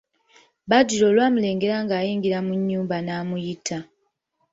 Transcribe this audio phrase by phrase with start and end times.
[0.69, 3.77] Badru olwamulengera ng'ayingira mu nnyumba n'amuyita.